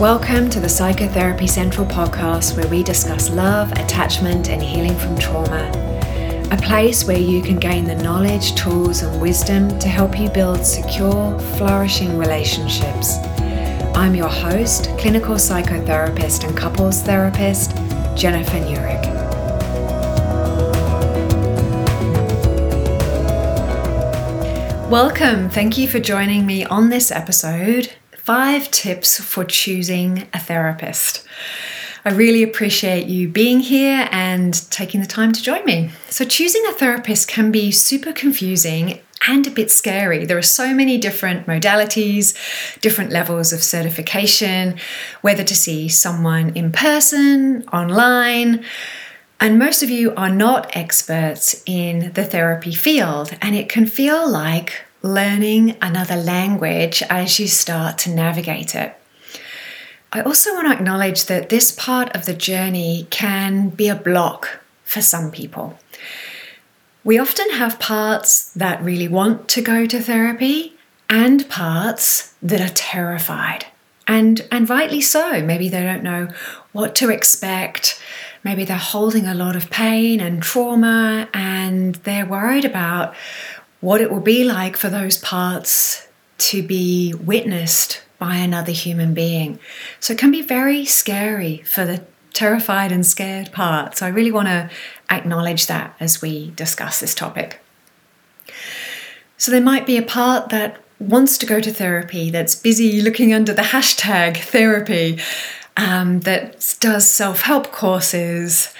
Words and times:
Welcome 0.00 0.48
to 0.48 0.60
the 0.60 0.68
Psychotherapy 0.68 1.46
Central 1.46 1.84
podcast, 1.84 2.56
where 2.56 2.66
we 2.68 2.82
discuss 2.82 3.28
love, 3.28 3.70
attachment, 3.72 4.48
and 4.48 4.62
healing 4.62 4.96
from 4.96 5.18
trauma. 5.18 5.70
A 6.50 6.56
place 6.56 7.04
where 7.04 7.18
you 7.18 7.42
can 7.42 7.58
gain 7.58 7.84
the 7.84 7.96
knowledge, 7.96 8.54
tools, 8.54 9.02
and 9.02 9.20
wisdom 9.20 9.78
to 9.78 9.88
help 9.88 10.18
you 10.18 10.30
build 10.30 10.64
secure, 10.64 11.38
flourishing 11.58 12.16
relationships. 12.16 13.18
I'm 13.94 14.14
your 14.14 14.30
host, 14.30 14.84
clinical 14.96 15.34
psychotherapist 15.34 16.48
and 16.48 16.56
couples 16.56 17.02
therapist, 17.02 17.76
Jennifer 18.16 18.56
Nurick. 18.56 19.04
Welcome. 24.88 25.50
Thank 25.50 25.76
you 25.76 25.86
for 25.86 26.00
joining 26.00 26.46
me 26.46 26.64
on 26.64 26.88
this 26.88 27.10
episode 27.10 27.92
five 28.30 28.70
tips 28.70 29.18
for 29.18 29.42
choosing 29.42 30.28
a 30.32 30.38
therapist. 30.38 31.26
I 32.04 32.10
really 32.10 32.44
appreciate 32.44 33.08
you 33.08 33.28
being 33.28 33.58
here 33.58 34.08
and 34.12 34.54
taking 34.70 35.00
the 35.00 35.06
time 35.08 35.32
to 35.32 35.42
join 35.42 35.64
me. 35.64 35.90
So, 36.08 36.24
choosing 36.24 36.64
a 36.68 36.72
therapist 36.74 37.26
can 37.26 37.50
be 37.50 37.72
super 37.72 38.12
confusing 38.12 39.00
and 39.26 39.44
a 39.48 39.50
bit 39.50 39.68
scary. 39.68 40.26
There 40.26 40.38
are 40.38 40.42
so 40.60 40.72
many 40.72 40.96
different 40.96 41.48
modalities, 41.48 42.36
different 42.80 43.10
levels 43.10 43.52
of 43.52 43.64
certification, 43.64 44.76
whether 45.22 45.42
to 45.42 45.56
see 45.56 45.88
someone 45.88 46.50
in 46.50 46.70
person, 46.70 47.64
online. 47.72 48.64
And 49.40 49.58
most 49.58 49.82
of 49.82 49.90
you 49.90 50.14
are 50.14 50.30
not 50.30 50.76
experts 50.76 51.64
in 51.66 52.12
the 52.12 52.24
therapy 52.24 52.74
field, 52.76 53.36
and 53.42 53.56
it 53.56 53.68
can 53.68 53.86
feel 53.86 54.30
like 54.30 54.84
learning 55.02 55.76
another 55.80 56.16
language 56.16 57.02
as 57.08 57.38
you 57.38 57.48
start 57.48 57.98
to 57.98 58.10
navigate 58.10 58.74
it. 58.74 58.96
I 60.12 60.22
also 60.22 60.52
want 60.54 60.66
to 60.66 60.72
acknowledge 60.72 61.26
that 61.26 61.48
this 61.48 61.70
part 61.70 62.14
of 62.16 62.26
the 62.26 62.34
journey 62.34 63.06
can 63.10 63.68
be 63.68 63.88
a 63.88 63.94
block 63.94 64.60
for 64.82 65.00
some 65.00 65.30
people. 65.30 65.78
We 67.04 67.18
often 67.18 67.50
have 67.50 67.78
parts 67.78 68.52
that 68.54 68.82
really 68.82 69.08
want 69.08 69.48
to 69.50 69.62
go 69.62 69.86
to 69.86 70.00
therapy 70.00 70.74
and 71.08 71.48
parts 71.48 72.34
that 72.42 72.60
are 72.60 72.74
terrified. 72.74 73.66
And, 74.06 74.46
and 74.50 74.68
rightly 74.68 75.00
so. 75.00 75.40
Maybe 75.40 75.68
they 75.68 75.82
don't 75.82 76.02
know 76.02 76.28
what 76.72 76.96
to 76.96 77.10
expect. 77.10 78.02
Maybe 78.42 78.64
they're 78.64 78.76
holding 78.76 79.26
a 79.26 79.34
lot 79.34 79.54
of 79.54 79.70
pain 79.70 80.20
and 80.20 80.42
trauma 80.42 81.28
and 81.32 81.94
they're 81.96 82.26
worried 82.26 82.64
about 82.64 83.14
what 83.80 84.00
it 84.00 84.10
will 84.10 84.20
be 84.20 84.44
like 84.44 84.76
for 84.76 84.88
those 84.88 85.18
parts 85.18 86.08
to 86.38 86.62
be 86.62 87.14
witnessed 87.14 88.02
by 88.18 88.36
another 88.36 88.72
human 88.72 89.14
being. 89.14 89.58
So 89.98 90.12
it 90.12 90.18
can 90.18 90.30
be 90.30 90.42
very 90.42 90.84
scary 90.84 91.58
for 91.62 91.84
the 91.84 92.04
terrified 92.32 92.92
and 92.92 93.04
scared 93.04 93.52
part. 93.52 93.96
So 93.96 94.06
I 94.06 94.10
really 94.10 94.30
want 94.30 94.48
to 94.48 94.70
acknowledge 95.10 95.66
that 95.66 95.96
as 95.98 96.22
we 96.22 96.50
discuss 96.52 97.00
this 97.00 97.14
topic. 97.14 97.60
So 99.36 99.50
there 99.50 99.60
might 99.62 99.86
be 99.86 99.96
a 99.96 100.02
part 100.02 100.50
that 100.50 100.76
wants 100.98 101.38
to 101.38 101.46
go 101.46 101.60
to 101.60 101.72
therapy, 101.72 102.30
that's 102.30 102.54
busy 102.54 103.00
looking 103.00 103.32
under 103.32 103.54
the 103.54 103.62
hashtag 103.62 104.36
therapy, 104.36 105.18
um, 105.76 106.20
that 106.20 106.76
does 106.80 107.10
self 107.10 107.40
help 107.40 107.72
courses, 107.72 108.72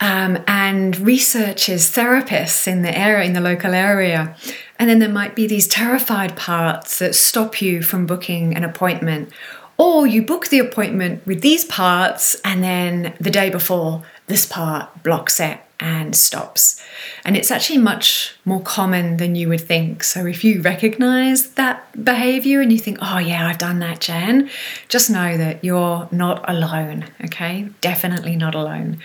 um, 0.00 0.42
and 0.46 0.98
researchers, 1.00 1.90
therapists 1.90 2.66
in 2.66 2.82
the 2.82 2.96
area, 2.96 3.24
in 3.26 3.32
the 3.32 3.40
local 3.40 3.74
area. 3.74 4.36
And 4.78 4.90
then 4.90 4.98
there 4.98 5.08
might 5.08 5.34
be 5.34 5.46
these 5.46 5.68
terrified 5.68 6.36
parts 6.36 6.98
that 6.98 7.14
stop 7.14 7.62
you 7.62 7.82
from 7.82 8.06
booking 8.06 8.56
an 8.56 8.64
appointment. 8.64 9.30
Or 9.76 10.06
you 10.06 10.22
book 10.22 10.48
the 10.48 10.60
appointment 10.60 11.26
with 11.26 11.40
these 11.40 11.64
parts, 11.64 12.36
and 12.44 12.62
then 12.62 13.14
the 13.20 13.30
day 13.30 13.50
before, 13.50 14.02
this 14.26 14.46
part 14.46 15.02
blocks 15.02 15.40
it 15.40 15.58
and 15.80 16.14
stops. 16.14 16.80
And 17.24 17.36
it's 17.36 17.50
actually 17.50 17.78
much 17.78 18.36
more 18.44 18.60
common 18.60 19.16
than 19.16 19.34
you 19.34 19.48
would 19.48 19.60
think. 19.60 20.04
So 20.04 20.26
if 20.26 20.44
you 20.44 20.62
recognize 20.62 21.50
that 21.50 22.04
behavior 22.04 22.60
and 22.60 22.72
you 22.72 22.78
think, 22.78 22.98
oh, 23.02 23.18
yeah, 23.18 23.48
I've 23.48 23.58
done 23.58 23.80
that, 23.80 24.00
Jen, 24.00 24.48
just 24.88 25.10
know 25.10 25.36
that 25.36 25.64
you're 25.64 26.08
not 26.12 26.48
alone, 26.48 27.06
okay? 27.24 27.68
Definitely 27.80 28.36
not 28.36 28.54
alone. 28.54 28.98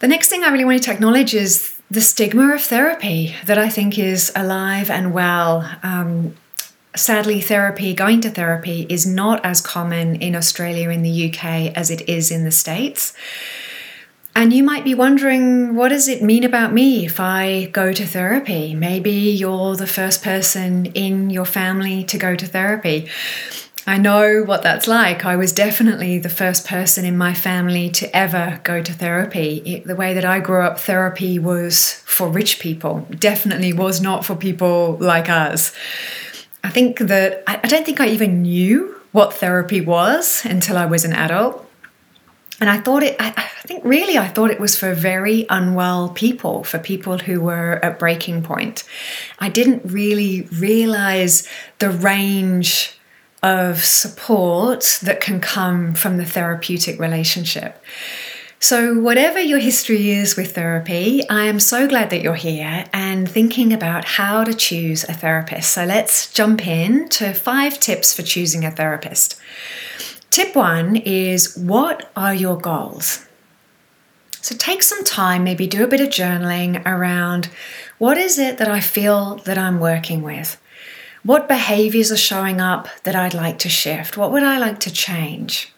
The 0.00 0.08
next 0.08 0.30
thing 0.30 0.44
I 0.44 0.50
really 0.50 0.64
wanted 0.64 0.84
to 0.84 0.92
acknowledge 0.92 1.34
is 1.34 1.78
the 1.90 2.00
stigma 2.00 2.54
of 2.54 2.62
therapy 2.62 3.34
that 3.44 3.58
I 3.58 3.68
think 3.68 3.98
is 3.98 4.32
alive 4.34 4.90
and 4.90 5.12
well. 5.12 5.70
Um, 5.82 6.36
sadly, 6.96 7.42
therapy, 7.42 7.92
going 7.92 8.22
to 8.22 8.30
therapy, 8.30 8.86
is 8.88 9.06
not 9.06 9.44
as 9.44 9.60
common 9.60 10.16
in 10.16 10.34
Australia 10.34 10.88
in 10.88 11.02
the 11.02 11.28
UK 11.28 11.76
as 11.76 11.90
it 11.90 12.08
is 12.08 12.30
in 12.30 12.44
the 12.44 12.50
States. 12.50 13.12
And 14.34 14.54
you 14.54 14.64
might 14.64 14.84
be 14.84 14.94
wondering, 14.94 15.74
what 15.74 15.90
does 15.90 16.08
it 16.08 16.22
mean 16.22 16.44
about 16.44 16.72
me 16.72 17.04
if 17.04 17.20
I 17.20 17.66
go 17.66 17.92
to 17.92 18.06
therapy? 18.06 18.74
Maybe 18.74 19.10
you're 19.10 19.76
the 19.76 19.86
first 19.86 20.22
person 20.22 20.86
in 20.86 21.28
your 21.28 21.44
family 21.44 22.04
to 22.04 22.16
go 22.16 22.34
to 22.36 22.46
therapy. 22.46 23.10
I 23.86 23.96
know 23.96 24.42
what 24.44 24.62
that's 24.62 24.86
like. 24.86 25.24
I 25.24 25.36
was 25.36 25.52
definitely 25.52 26.18
the 26.18 26.28
first 26.28 26.66
person 26.66 27.04
in 27.04 27.16
my 27.16 27.32
family 27.32 27.88
to 27.90 28.14
ever 28.14 28.60
go 28.62 28.82
to 28.82 28.92
therapy. 28.92 29.62
It, 29.64 29.86
the 29.86 29.96
way 29.96 30.12
that 30.14 30.24
I 30.24 30.38
grew 30.38 30.62
up, 30.62 30.78
therapy 30.78 31.38
was 31.38 31.94
for 32.04 32.28
rich 32.28 32.60
people, 32.60 33.06
definitely 33.10 33.72
was 33.72 34.00
not 34.00 34.24
for 34.24 34.36
people 34.36 34.98
like 35.00 35.28
us. 35.28 35.72
I 36.62 36.68
think 36.68 36.98
that 36.98 37.42
I, 37.46 37.60
I 37.64 37.68
don't 37.68 37.86
think 37.86 38.00
I 38.00 38.08
even 38.08 38.42
knew 38.42 39.00
what 39.12 39.34
therapy 39.34 39.80
was 39.80 40.44
until 40.44 40.76
I 40.76 40.86
was 40.86 41.04
an 41.04 41.14
adult. 41.14 41.66
And 42.60 42.68
I 42.68 42.76
thought 42.76 43.02
it, 43.02 43.16
I, 43.18 43.28
I 43.28 43.66
think 43.66 43.82
really, 43.84 44.18
I 44.18 44.28
thought 44.28 44.50
it 44.50 44.60
was 44.60 44.76
for 44.76 44.92
very 44.92 45.46
unwell 45.48 46.10
people, 46.10 46.62
for 46.64 46.78
people 46.78 47.16
who 47.16 47.40
were 47.40 47.82
at 47.82 47.98
breaking 47.98 48.42
point. 48.42 48.84
I 49.38 49.48
didn't 49.48 49.82
really 49.86 50.42
realize 50.52 51.48
the 51.78 51.88
range 51.90 52.99
of 53.42 53.84
support 53.84 54.98
that 55.02 55.20
can 55.20 55.40
come 55.40 55.94
from 55.94 56.18
the 56.18 56.24
therapeutic 56.24 56.98
relationship. 57.00 57.82
So, 58.62 58.98
whatever 59.00 59.40
your 59.40 59.58
history 59.58 60.10
is 60.10 60.36
with 60.36 60.54
therapy, 60.54 61.26
I 61.30 61.44
am 61.44 61.58
so 61.58 61.88
glad 61.88 62.10
that 62.10 62.20
you're 62.20 62.34
here 62.34 62.84
and 62.92 63.26
thinking 63.26 63.72
about 63.72 64.04
how 64.04 64.44
to 64.44 64.52
choose 64.52 65.02
a 65.04 65.14
therapist. 65.14 65.72
So, 65.72 65.86
let's 65.86 66.30
jump 66.30 66.66
in 66.66 67.08
to 67.10 67.32
five 67.32 67.80
tips 67.80 68.12
for 68.14 68.22
choosing 68.22 68.66
a 68.66 68.70
therapist. 68.70 69.40
Tip 70.30 70.54
one 70.54 70.96
is 70.96 71.56
what 71.56 72.10
are 72.14 72.34
your 72.34 72.58
goals? 72.58 73.26
So, 74.42 74.54
take 74.54 74.82
some 74.82 75.04
time, 75.04 75.42
maybe 75.42 75.66
do 75.66 75.82
a 75.82 75.88
bit 75.88 76.02
of 76.02 76.08
journaling 76.08 76.84
around 76.84 77.48
what 77.96 78.18
is 78.18 78.38
it 78.38 78.58
that 78.58 78.68
I 78.68 78.80
feel 78.80 79.36
that 79.46 79.56
I'm 79.56 79.80
working 79.80 80.20
with? 80.20 80.60
What 81.22 81.48
behaviors 81.48 82.10
are 82.10 82.16
showing 82.16 82.60
up 82.60 82.88
that 83.02 83.14
I'd 83.14 83.34
like 83.34 83.58
to 83.60 83.68
shift? 83.68 84.16
What 84.16 84.32
would 84.32 84.42
I 84.42 84.58
like 84.58 84.80
to 84.80 84.90
change? 84.92 85.72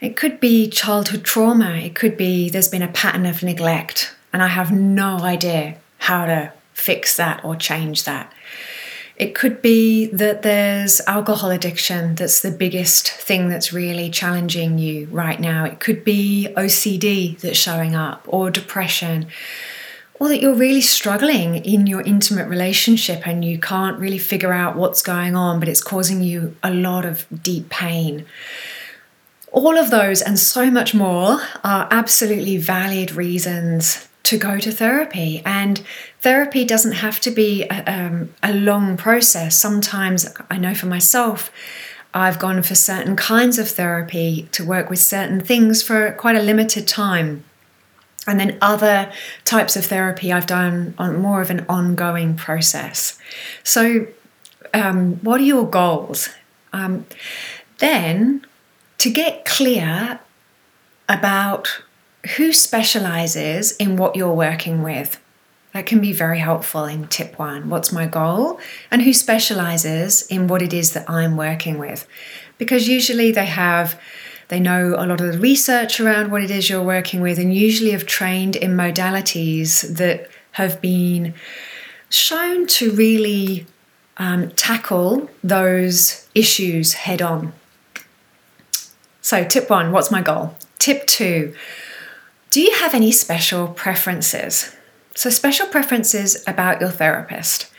It 0.00 0.16
could 0.16 0.40
be 0.40 0.68
childhood 0.68 1.22
trauma. 1.22 1.72
It 1.72 1.94
could 1.94 2.16
be 2.16 2.48
there's 2.48 2.68
been 2.68 2.82
a 2.82 2.88
pattern 2.88 3.26
of 3.26 3.42
neglect 3.42 4.14
and 4.32 4.42
I 4.42 4.48
have 4.48 4.72
no 4.72 5.18
idea 5.18 5.76
how 5.98 6.26
to 6.26 6.52
fix 6.72 7.16
that 7.16 7.44
or 7.44 7.56
change 7.56 8.04
that. 8.04 8.32
It 9.16 9.34
could 9.34 9.62
be 9.62 10.06
that 10.06 10.42
there's 10.42 11.00
alcohol 11.06 11.50
addiction 11.50 12.16
that's 12.16 12.40
the 12.40 12.50
biggest 12.50 13.08
thing 13.08 13.48
that's 13.48 13.72
really 13.72 14.10
challenging 14.10 14.78
you 14.78 15.06
right 15.12 15.38
now. 15.38 15.64
It 15.64 15.78
could 15.78 16.04
be 16.04 16.48
OCD 16.56 17.38
that's 17.38 17.56
showing 17.56 17.94
up 17.94 18.24
or 18.26 18.50
depression 18.50 19.26
or 20.20 20.28
that 20.28 20.40
you're 20.40 20.54
really 20.54 20.80
struggling 20.80 21.56
in 21.56 21.86
your 21.86 22.00
intimate 22.02 22.48
relationship 22.48 23.26
and 23.26 23.44
you 23.44 23.58
can't 23.58 23.98
really 23.98 24.18
figure 24.18 24.52
out 24.52 24.76
what's 24.76 25.02
going 25.02 25.34
on, 25.34 25.58
but 25.58 25.68
it's 25.68 25.82
causing 25.82 26.22
you 26.22 26.56
a 26.62 26.72
lot 26.72 27.04
of 27.04 27.26
deep 27.42 27.68
pain. 27.68 28.24
All 29.50 29.76
of 29.76 29.90
those 29.90 30.22
and 30.22 30.38
so 30.38 30.70
much 30.70 30.94
more 30.94 31.40
are 31.62 31.88
absolutely 31.90 32.56
valid 32.56 33.12
reasons 33.12 34.08
to 34.24 34.38
go 34.38 34.58
to 34.58 34.72
therapy. 34.72 35.42
And 35.44 35.82
therapy 36.20 36.64
doesn't 36.64 36.92
have 36.92 37.20
to 37.20 37.30
be 37.30 37.64
a, 37.64 37.84
um, 37.86 38.34
a 38.42 38.52
long 38.52 38.96
process. 38.96 39.56
Sometimes, 39.56 40.32
I 40.50 40.58
know 40.58 40.74
for 40.74 40.86
myself, 40.86 41.52
I've 42.12 42.38
gone 42.38 42.62
for 42.62 42.74
certain 42.74 43.16
kinds 43.16 43.58
of 43.58 43.68
therapy 43.68 44.48
to 44.52 44.64
work 44.64 44.88
with 44.88 45.00
certain 45.00 45.40
things 45.40 45.82
for 45.82 46.12
quite 46.12 46.36
a 46.36 46.42
limited 46.42 46.88
time. 46.88 47.44
And 48.26 48.40
then 48.40 48.58
other 48.62 49.12
types 49.44 49.76
of 49.76 49.84
therapy 49.84 50.32
I've 50.32 50.46
done 50.46 50.94
on 50.98 51.20
more 51.20 51.42
of 51.42 51.50
an 51.50 51.66
ongoing 51.68 52.36
process. 52.36 53.18
So, 53.62 54.06
um, 54.72 55.16
what 55.16 55.40
are 55.40 55.44
your 55.44 55.68
goals? 55.68 56.30
Um, 56.72 57.06
then, 57.78 58.46
to 58.98 59.10
get 59.10 59.44
clear 59.44 60.20
about 61.08 61.82
who 62.36 62.52
specializes 62.52 63.72
in 63.76 63.96
what 63.96 64.16
you're 64.16 64.32
working 64.32 64.82
with. 64.82 65.20
That 65.72 65.86
can 65.86 66.00
be 66.00 66.12
very 66.12 66.38
helpful 66.38 66.84
in 66.84 67.08
tip 67.08 67.38
one. 67.38 67.68
What's 67.68 67.92
my 67.92 68.06
goal? 68.06 68.60
And 68.90 69.02
who 69.02 69.12
specializes 69.12 70.22
in 70.28 70.46
what 70.46 70.62
it 70.62 70.72
is 70.72 70.92
that 70.92 71.08
I'm 71.10 71.36
working 71.36 71.78
with? 71.78 72.06
Because 72.58 72.88
usually 72.88 73.32
they 73.32 73.46
have, 73.46 74.00
they 74.54 74.60
know 74.60 74.94
a 74.96 75.04
lot 75.04 75.20
of 75.20 75.32
the 75.32 75.38
research 75.40 75.98
around 75.98 76.30
what 76.30 76.40
it 76.40 76.48
is 76.48 76.70
you're 76.70 76.80
working 76.80 77.20
with, 77.20 77.40
and 77.40 77.52
usually 77.52 77.90
have 77.90 78.06
trained 78.06 78.54
in 78.54 78.76
modalities 78.76 79.96
that 79.96 80.30
have 80.52 80.80
been 80.80 81.34
shown 82.08 82.68
to 82.68 82.92
really 82.92 83.66
um, 84.16 84.50
tackle 84.52 85.28
those 85.42 86.28
issues 86.36 86.92
head 86.92 87.20
on. 87.20 87.52
So, 89.22 89.42
tip 89.42 89.68
one, 89.68 89.90
what's 89.90 90.12
my 90.12 90.22
goal? 90.22 90.54
Tip 90.78 91.08
two, 91.08 91.52
do 92.50 92.60
you 92.60 92.76
have 92.76 92.94
any 92.94 93.10
special 93.10 93.66
preferences? 93.66 94.76
So, 95.16 95.30
special 95.30 95.66
preferences 95.66 96.44
about 96.46 96.80
your 96.80 96.90
therapist. 96.90 97.72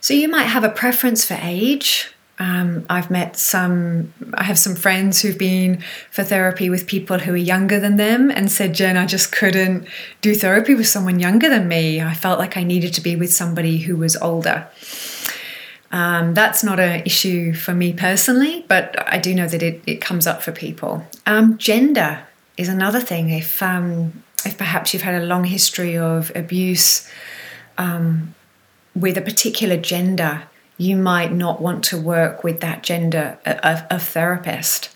So, 0.00 0.14
you 0.14 0.28
might 0.28 0.44
have 0.44 0.64
a 0.64 0.70
preference 0.70 1.26
for 1.26 1.36
age. 1.42 2.13
Um, 2.38 2.84
I've 2.90 3.10
met 3.10 3.36
some, 3.36 4.12
I 4.34 4.42
have 4.42 4.58
some 4.58 4.74
friends 4.74 5.22
who've 5.22 5.38
been 5.38 5.82
for 6.10 6.24
therapy 6.24 6.68
with 6.68 6.86
people 6.86 7.18
who 7.20 7.32
are 7.32 7.36
younger 7.36 7.78
than 7.78 7.96
them 7.96 8.30
and 8.30 8.50
said, 8.50 8.74
Jen, 8.74 8.96
I 8.96 9.06
just 9.06 9.30
couldn't 9.30 9.86
do 10.20 10.34
therapy 10.34 10.74
with 10.74 10.88
someone 10.88 11.20
younger 11.20 11.48
than 11.48 11.68
me. 11.68 12.02
I 12.02 12.12
felt 12.12 12.40
like 12.40 12.56
I 12.56 12.64
needed 12.64 12.92
to 12.94 13.00
be 13.00 13.14
with 13.14 13.32
somebody 13.32 13.78
who 13.78 13.96
was 13.96 14.16
older. 14.16 14.66
Um, 15.92 16.34
that's 16.34 16.64
not 16.64 16.80
an 16.80 17.02
issue 17.06 17.52
for 17.52 17.72
me 17.72 17.92
personally, 17.92 18.64
but 18.66 18.96
I 19.06 19.18
do 19.18 19.32
know 19.32 19.46
that 19.46 19.62
it, 19.62 19.80
it 19.86 20.00
comes 20.00 20.26
up 20.26 20.42
for 20.42 20.50
people. 20.50 21.06
Um, 21.26 21.56
gender 21.56 22.26
is 22.56 22.68
another 22.68 22.98
thing. 23.00 23.30
If 23.30 23.62
um, 23.62 24.24
if 24.44 24.58
perhaps 24.58 24.92
you've 24.92 25.04
had 25.04 25.22
a 25.22 25.24
long 25.24 25.44
history 25.44 25.96
of 25.96 26.32
abuse 26.34 27.08
um, 27.78 28.34
with 28.94 29.16
a 29.16 29.22
particular 29.22 29.76
gender, 29.76 30.42
you 30.76 30.96
might 30.96 31.32
not 31.32 31.60
want 31.60 31.84
to 31.84 32.00
work 32.00 32.42
with 32.42 32.60
that 32.60 32.82
gender 32.82 33.38
of, 33.44 33.82
of 33.90 34.02
therapist. 34.02 34.94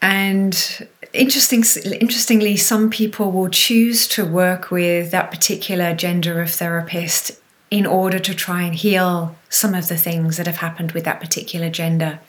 And 0.00 0.88
interesting, 1.12 1.62
interestingly, 2.00 2.56
some 2.56 2.90
people 2.90 3.30
will 3.30 3.48
choose 3.48 4.06
to 4.08 4.24
work 4.24 4.70
with 4.70 5.10
that 5.12 5.30
particular 5.30 5.94
gender 5.94 6.42
of 6.42 6.50
therapist 6.50 7.40
in 7.70 7.86
order 7.86 8.18
to 8.18 8.34
try 8.34 8.62
and 8.62 8.74
heal 8.74 9.34
some 9.48 9.74
of 9.74 9.88
the 9.88 9.96
things 9.96 10.36
that 10.36 10.46
have 10.46 10.56
happened 10.56 10.92
with 10.92 11.04
that 11.04 11.20
particular 11.20 11.70
gender. 11.70 12.20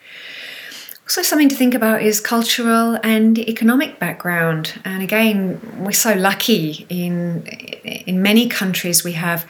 Also, 1.03 1.21
something 1.21 1.49
to 1.49 1.55
think 1.55 1.73
about 1.73 2.01
is 2.01 2.21
cultural 2.21 2.97
and 3.03 3.37
economic 3.37 3.99
background. 3.99 4.79
And 4.85 5.03
again, 5.03 5.59
we're 5.79 5.91
so 5.91 6.13
lucky 6.13 6.85
in 6.87 7.45
in 7.83 8.21
many 8.21 8.47
countries 8.47 9.03
we 9.03 9.11
have 9.13 9.45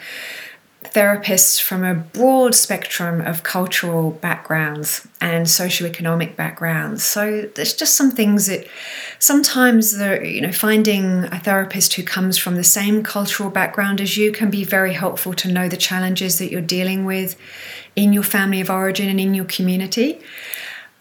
therapists 0.84 1.62
from 1.62 1.84
a 1.84 1.94
broad 1.94 2.56
spectrum 2.56 3.22
of 3.22 3.44
cultural 3.44 4.12
backgrounds 4.12 5.08
and 5.22 5.46
socioeconomic 5.46 6.36
backgrounds. 6.36 7.04
So 7.04 7.50
there's 7.56 7.74
just 7.74 7.96
some 7.96 8.12
things 8.12 8.48
that 8.48 8.68
sometimes 9.20 9.98
the 9.98 10.22
you 10.28 10.42
know 10.42 10.52
finding 10.52 11.26
a 11.26 11.40
therapist 11.40 11.94
who 11.94 12.04
comes 12.04 12.38
from 12.38 12.56
the 12.56 12.64
same 12.64 13.04
cultural 13.04 13.50
background 13.50 14.02
as 14.02 14.18
you 14.18 14.32
can 14.32 14.50
be 14.50 14.64
very 14.64 14.94
helpful 14.94 15.34
to 15.34 15.52
know 15.52 15.68
the 15.70 15.78
challenges 15.78 16.40
that 16.40 16.52
you're 16.52 16.62
dealing 16.62 17.06
with 17.06 17.36
in 17.96 18.14
your 18.14 18.24
family 18.24 18.62
of 18.62 18.70
origin 18.70 19.10
and 19.10 19.20
in 19.20 19.34
your 19.34 19.46
community. 19.46 20.20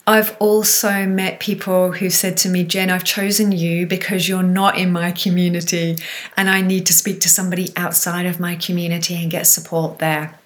I've 0.05 0.35
also 0.39 1.05
met 1.05 1.39
people 1.39 1.93
who've 1.93 2.13
said 2.13 2.35
to 2.37 2.49
me, 2.49 2.65
Jen, 2.65 2.89
I've 2.89 3.05
chosen 3.05 3.53
you 3.53 3.87
because 3.87 4.27
you're 4.27 4.43
not 4.43 4.77
in 4.77 4.91
my 4.91 5.13
community 5.13 5.97
and 6.35 6.49
I 6.49 6.59
need 6.59 6.85
to 6.87 6.93
speak 6.93 7.21
to 7.21 7.29
somebody 7.29 7.71
outside 7.77 8.25
of 8.25 8.39
my 8.39 8.55
community 8.55 9.15
and 9.15 9.31
get 9.31 9.47
support 9.47 9.99
there. 9.99 10.37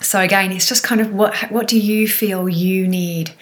So 0.00 0.20
again, 0.20 0.52
it's 0.52 0.68
just 0.68 0.84
kind 0.84 1.00
of 1.00 1.12
what 1.12 1.36
what 1.50 1.66
do 1.66 1.78
you 1.78 2.08
feel 2.08 2.48
you 2.48 2.88
need 2.88 3.32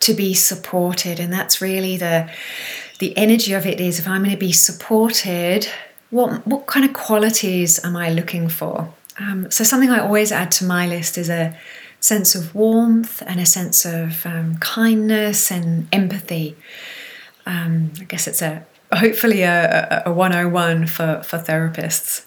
to 0.00 0.14
be 0.14 0.34
supported? 0.34 1.18
And 1.18 1.32
that's 1.32 1.62
really 1.62 1.96
the 1.96 2.30
the 2.98 3.16
energy 3.16 3.52
of 3.54 3.66
it 3.66 3.80
is 3.80 3.98
if 3.98 4.06
I'm 4.06 4.22
going 4.22 4.30
to 4.30 4.36
be 4.36 4.52
supported, 4.52 5.68
what 6.10 6.46
what 6.46 6.66
kind 6.66 6.84
of 6.84 6.92
qualities 6.92 7.82
am 7.84 7.96
I 7.96 8.10
looking 8.10 8.48
for? 8.48 8.92
Um, 9.18 9.50
so 9.50 9.64
something 9.64 9.90
I 9.90 10.00
always 10.00 10.32
add 10.32 10.50
to 10.52 10.64
my 10.64 10.86
list 10.86 11.16
is 11.16 11.30
a 11.30 11.56
sense 12.02 12.34
of 12.34 12.54
warmth 12.54 13.22
and 13.26 13.40
a 13.40 13.46
sense 13.46 13.86
of 13.86 14.26
um, 14.26 14.56
kindness 14.58 15.50
and 15.50 15.88
empathy. 15.92 16.56
Um, 17.46 17.92
I 18.00 18.04
guess 18.04 18.26
it's 18.26 18.42
a 18.42 18.66
hopefully 18.92 19.42
a, 19.42 20.02
a 20.04 20.12
101 20.12 20.86
for, 20.86 21.22
for 21.24 21.38
therapists. 21.38 22.26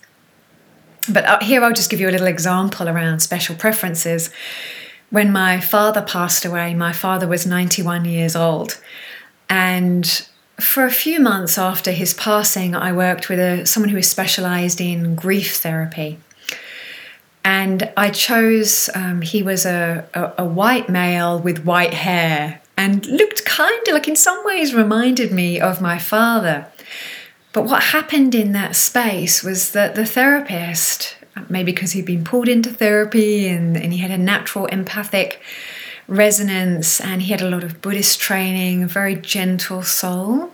But 1.12 1.44
here 1.44 1.64
I'll 1.64 1.74
just 1.74 1.92
give 1.92 2.00
you 2.00 2.10
a 2.10 2.12
little 2.12 2.26
example 2.26 2.90
around 2.90 3.20
special 3.20 3.56
preferences. 3.56 4.32
When 5.12 5.32
my 5.32 5.60
father 5.60 6.02
passed 6.02 6.46
away, 6.46 6.74
my 6.74 6.92
father 6.92 7.28
was 7.28 7.46
91 7.46 8.06
years 8.06 8.36
old. 8.36 8.80
And 9.50 10.28
for 10.60 10.86
a 10.86 10.92
few 10.92 11.20
months 11.20 11.58
after 11.58 11.92
his 11.92 12.14
passing, 12.14 12.76
I 12.76 12.92
worked 12.92 13.30
with 13.30 13.40
a, 13.40 13.66
someone 13.66 13.90
who 13.90 13.98
was 13.98 14.10
specialized 14.10 14.82
in 14.82 15.16
grief 15.16 15.58
therapy. 15.58 16.18
And 17.46 17.94
I 17.96 18.10
chose, 18.10 18.90
um, 18.96 19.22
he 19.22 19.44
was 19.44 19.68
a, 19.68 20.10
a, 20.16 20.34
a 20.40 20.46
white 20.46 20.90
male 20.90 21.40
with 21.40 21.64
white 21.64 21.94
hair 21.94 22.60
and 22.76 23.06
looked 23.06 23.46
kind 23.46 23.88
of 23.88 23.94
like, 23.94 24.08
in 24.08 24.16
some 24.16 24.44
ways, 24.44 24.74
reminded 24.74 25.32
me 25.32 25.60
of 25.62 25.80
my 25.80 26.00
father. 26.00 26.66
But 27.54 27.66
what 27.66 27.84
happened 27.84 28.34
in 28.34 28.52
that 28.54 28.76
space 28.76 29.44
was 29.44 29.74
that 29.74 29.94
the 29.94 30.08
therapist, 30.08 31.18
maybe 31.48 31.72
because 31.72 31.92
he'd 31.92 32.08
been 32.08 32.24
pulled 32.24 32.50
into 32.50 32.72
therapy 32.72 33.48
and, 33.48 33.78
and 33.78 33.94
he 33.94 34.00
had 34.00 34.12
a 34.12 34.18
natural 34.18 34.66
empathic 34.66 35.40
resonance 36.08 37.00
and 37.00 37.22
he 37.22 37.32
had 37.32 37.42
a 37.42 37.50
lot 37.50 37.64
of 37.64 37.80
Buddhist 37.80 38.20
training, 38.20 38.82
a 38.82 38.88
very 38.88 39.16
gentle 39.16 39.84
soul, 39.84 40.52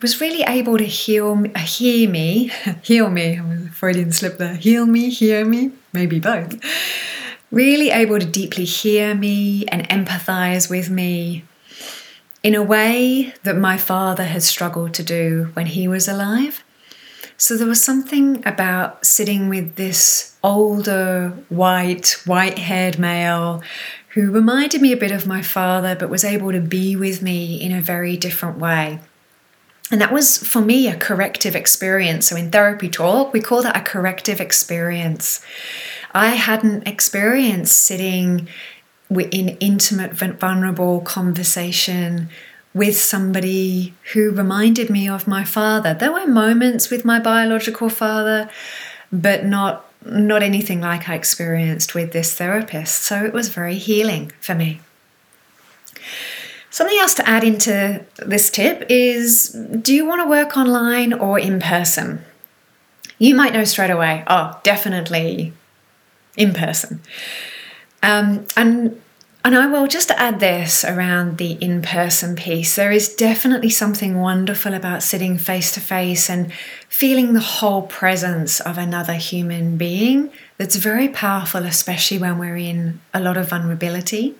was 0.00 0.20
really 0.20 0.42
able 0.42 0.78
to 0.78 0.84
heal, 0.84 1.44
uh, 1.54 1.58
hear 1.58 2.08
me, 2.08 2.50
heal 2.82 3.10
me, 3.10 3.40
Freudian 3.72 4.12
slip 4.12 4.38
there, 4.38 4.56
heal 4.56 4.86
me, 4.86 5.10
hear 5.10 5.44
me, 5.44 5.72
maybe 5.92 6.20
both. 6.20 6.56
Really 7.50 7.90
able 7.90 8.18
to 8.18 8.26
deeply 8.26 8.64
hear 8.64 9.14
me 9.14 9.64
and 9.66 9.88
empathize 9.88 10.68
with 10.68 10.90
me 10.90 11.44
in 12.42 12.54
a 12.54 12.62
way 12.62 13.34
that 13.44 13.56
my 13.56 13.76
father 13.76 14.24
had 14.24 14.42
struggled 14.42 14.94
to 14.94 15.02
do 15.02 15.50
when 15.54 15.66
he 15.66 15.88
was 15.88 16.08
alive. 16.08 16.62
So 17.38 17.56
there 17.56 17.66
was 17.66 17.82
something 17.82 18.46
about 18.46 19.04
sitting 19.04 19.48
with 19.48 19.76
this 19.76 20.36
older, 20.42 21.30
white, 21.48 22.16
white 22.24 22.58
haired 22.58 22.98
male 22.98 23.62
who 24.10 24.30
reminded 24.30 24.80
me 24.80 24.92
a 24.92 24.96
bit 24.96 25.12
of 25.12 25.26
my 25.26 25.42
father, 25.42 25.94
but 25.94 26.08
was 26.08 26.24
able 26.24 26.52
to 26.52 26.60
be 26.60 26.96
with 26.96 27.20
me 27.20 27.60
in 27.60 27.72
a 27.72 27.82
very 27.82 28.16
different 28.16 28.58
way. 28.58 29.00
And 29.90 30.00
that 30.00 30.12
was 30.12 30.38
for 30.38 30.60
me 30.60 30.88
a 30.88 30.96
corrective 30.96 31.54
experience. 31.54 32.28
So 32.28 32.36
in 32.36 32.50
therapy 32.50 32.88
talk, 32.88 33.32
we 33.32 33.40
call 33.40 33.62
that 33.62 33.76
a 33.76 33.80
corrective 33.80 34.40
experience. 34.40 35.40
I 36.12 36.28
hadn't 36.28 36.88
experienced 36.88 37.76
sitting 37.76 38.48
in 39.10 39.48
intimate, 39.60 40.12
vulnerable 40.14 41.00
conversation 41.02 42.28
with 42.74 42.98
somebody 42.98 43.94
who 44.12 44.32
reminded 44.32 44.90
me 44.90 45.08
of 45.08 45.28
my 45.28 45.44
father. 45.44 45.94
There 45.94 46.12
were 46.12 46.26
moments 46.26 46.90
with 46.90 47.04
my 47.04 47.20
biological 47.20 47.88
father, 47.88 48.50
but 49.12 49.44
not 49.44 49.84
not 50.04 50.42
anything 50.42 50.80
like 50.80 51.08
I 51.08 51.14
experienced 51.14 51.94
with 51.94 52.12
this 52.12 52.34
therapist. 52.34 53.02
So 53.02 53.24
it 53.24 53.32
was 53.32 53.48
very 53.48 53.76
healing 53.76 54.30
for 54.40 54.54
me. 54.54 54.80
Something 56.76 56.98
else 56.98 57.14
to 57.14 57.26
add 57.26 57.42
into 57.42 58.04
this 58.18 58.50
tip 58.50 58.84
is 58.90 59.48
do 59.80 59.94
you 59.94 60.04
want 60.04 60.20
to 60.20 60.28
work 60.28 60.58
online 60.58 61.14
or 61.14 61.38
in 61.38 61.58
person? 61.58 62.22
You 63.18 63.34
might 63.34 63.54
know 63.54 63.64
straight 63.64 63.88
away, 63.88 64.24
oh, 64.26 64.60
definitely 64.62 65.54
in 66.36 66.52
person. 66.52 67.00
Um, 68.02 68.44
and 68.58 69.00
and 69.42 69.54
I 69.56 69.68
will 69.68 69.86
just 69.86 70.10
add 70.10 70.38
this 70.38 70.84
around 70.84 71.38
the 71.38 71.52
in 71.52 71.80
person 71.80 72.36
piece. 72.36 72.76
There 72.76 72.92
is 72.92 73.16
definitely 73.16 73.70
something 73.70 74.20
wonderful 74.20 74.74
about 74.74 75.02
sitting 75.02 75.38
face 75.38 75.72
to 75.72 75.80
face 75.80 76.28
and 76.28 76.52
feeling 76.90 77.32
the 77.32 77.40
whole 77.40 77.84
presence 77.84 78.60
of 78.60 78.76
another 78.76 79.14
human 79.14 79.78
being 79.78 80.30
that's 80.58 80.76
very 80.76 81.08
powerful, 81.08 81.64
especially 81.64 82.18
when 82.18 82.36
we're 82.36 82.58
in 82.58 83.00
a 83.14 83.20
lot 83.20 83.38
of 83.38 83.48
vulnerability. 83.48 84.34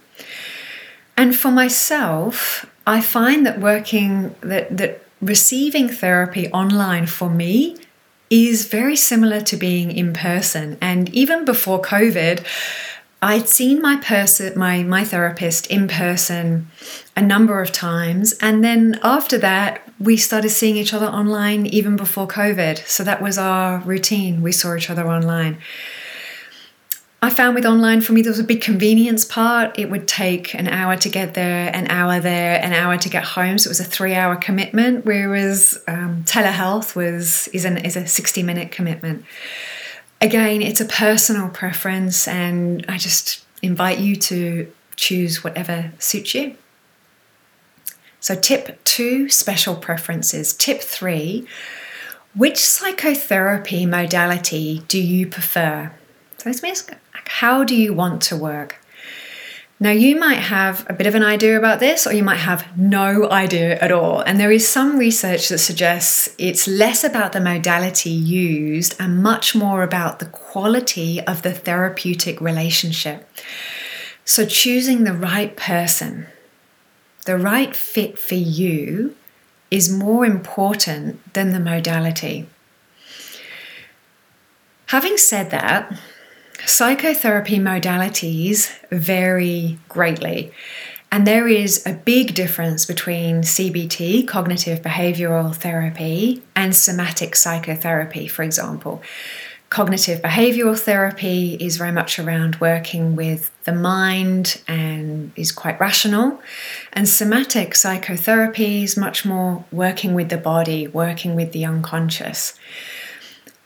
And 1.16 1.34
for 1.34 1.50
myself, 1.50 2.66
I 2.86 3.00
find 3.00 3.46
that 3.46 3.60
working, 3.60 4.34
that, 4.40 4.76
that 4.76 5.02
receiving 5.20 5.88
therapy 5.88 6.48
online 6.48 7.06
for 7.06 7.30
me 7.30 7.76
is 8.28 8.66
very 8.66 8.96
similar 8.96 9.40
to 9.40 9.56
being 9.56 9.90
in 9.90 10.12
person. 10.12 10.76
And 10.80 11.08
even 11.14 11.44
before 11.44 11.80
COVID, 11.80 12.44
I'd 13.22 13.48
seen 13.48 13.80
my 13.80 13.96
person, 13.96 14.58
my 14.58 14.82
my 14.82 15.02
therapist 15.02 15.66
in 15.68 15.88
person 15.88 16.68
a 17.16 17.22
number 17.22 17.62
of 17.62 17.72
times, 17.72 18.34
and 18.34 18.62
then 18.62 19.00
after 19.02 19.38
that, 19.38 19.82
we 19.98 20.18
started 20.18 20.50
seeing 20.50 20.76
each 20.76 20.92
other 20.92 21.06
online 21.06 21.64
even 21.66 21.96
before 21.96 22.28
COVID. 22.28 22.86
So 22.86 23.02
that 23.04 23.22
was 23.22 23.38
our 23.38 23.78
routine. 23.78 24.42
We 24.42 24.52
saw 24.52 24.74
each 24.74 24.90
other 24.90 25.08
online. 25.08 25.56
I 27.26 27.30
found 27.30 27.56
with 27.56 27.66
online 27.66 28.02
for 28.02 28.12
me 28.12 28.22
there 28.22 28.30
was 28.30 28.38
a 28.38 28.44
big 28.44 28.60
convenience 28.60 29.24
part. 29.24 29.76
It 29.76 29.90
would 29.90 30.06
take 30.06 30.54
an 30.54 30.68
hour 30.68 30.96
to 30.96 31.08
get 31.08 31.34
there, 31.34 31.74
an 31.74 31.88
hour 31.90 32.20
there, 32.20 32.64
an 32.64 32.72
hour 32.72 32.96
to 32.96 33.08
get 33.08 33.24
home. 33.24 33.58
So 33.58 33.66
it 33.66 33.72
was 33.72 33.80
a 33.80 33.84
three-hour 33.84 34.36
commitment. 34.36 35.04
Whereas 35.04 35.76
um, 35.88 36.22
telehealth 36.22 36.94
was 36.94 37.48
is 37.48 37.64
an 37.64 37.78
is 37.78 37.96
a 37.96 38.06
sixty-minute 38.06 38.70
commitment. 38.70 39.24
Again, 40.20 40.62
it's 40.62 40.80
a 40.80 40.84
personal 40.84 41.48
preference, 41.48 42.28
and 42.28 42.86
I 42.88 42.96
just 42.96 43.44
invite 43.60 43.98
you 43.98 44.14
to 44.14 44.72
choose 44.94 45.42
whatever 45.42 45.90
suits 45.98 46.32
you. 46.32 46.54
So, 48.20 48.36
tip 48.36 48.84
two 48.84 49.28
special 49.28 49.74
preferences. 49.74 50.54
Tip 50.54 50.80
three 50.80 51.48
which 52.36 52.58
psychotherapy 52.58 53.84
modality 53.84 54.84
do 54.86 55.02
you 55.02 55.26
prefer? 55.26 55.90
So, 56.38 56.50
this 56.50 56.62
how 57.26 57.64
do 57.64 57.74
you 57.74 57.92
want 57.92 58.22
to 58.22 58.36
work? 58.36 58.76
Now, 59.78 59.90
you 59.90 60.18
might 60.18 60.38
have 60.38 60.86
a 60.88 60.94
bit 60.94 61.06
of 61.06 61.14
an 61.14 61.22
idea 61.22 61.58
about 61.58 61.80
this, 61.80 62.06
or 62.06 62.14
you 62.14 62.22
might 62.22 62.36
have 62.36 62.66
no 62.78 63.30
idea 63.30 63.78
at 63.78 63.92
all. 63.92 64.20
And 64.20 64.40
there 64.40 64.50
is 64.50 64.66
some 64.66 64.96
research 64.96 65.50
that 65.50 65.58
suggests 65.58 66.34
it's 66.38 66.66
less 66.66 67.04
about 67.04 67.32
the 67.32 67.40
modality 67.40 68.08
used 68.08 68.94
and 68.98 69.22
much 69.22 69.54
more 69.54 69.82
about 69.82 70.18
the 70.18 70.26
quality 70.26 71.20
of 71.20 71.42
the 71.42 71.52
therapeutic 71.52 72.40
relationship. 72.40 73.28
So, 74.24 74.46
choosing 74.46 75.04
the 75.04 75.12
right 75.12 75.54
person 75.56 76.28
the 77.26 77.36
right 77.36 77.74
fit 77.74 78.18
for 78.18 78.36
you 78.36 79.16
is 79.68 79.90
more 79.90 80.24
important 80.24 81.34
than 81.34 81.50
the 81.50 81.58
modality. 81.58 82.46
Having 84.86 85.16
said 85.16 85.50
that, 85.50 85.92
psychotherapy 86.64 87.58
modalities 87.58 88.72
vary 88.90 89.78
greatly. 89.88 90.52
And 91.12 91.26
there 91.26 91.46
is 91.48 91.86
a 91.86 91.92
big 91.92 92.34
difference 92.34 92.84
between 92.84 93.42
CBT, 93.42 94.26
cognitive 94.26 94.82
behavioral 94.82 95.54
therapy, 95.54 96.42
and 96.54 96.74
somatic 96.74 97.36
psychotherapy, 97.36 98.26
for 98.26 98.42
example. 98.42 99.02
Cognitive 99.68 100.20
behavioral 100.22 100.78
therapy 100.78 101.54
is 101.60 101.76
very 101.76 101.90
much 101.90 102.18
around 102.18 102.56
working 102.56 103.16
with 103.16 103.50
the 103.64 103.72
mind 103.72 104.60
and 104.68 105.32
is 105.36 105.50
quite 105.50 105.78
rational. 105.80 106.40
And 106.92 107.08
somatic 107.08 107.74
psychotherapy 107.74 108.84
is 108.84 108.96
much 108.96 109.24
more 109.24 109.64
working 109.72 110.14
with 110.14 110.28
the 110.28 110.36
body, 110.36 110.86
working 110.86 111.34
with 111.34 111.52
the 111.52 111.64
unconscious. 111.64 112.58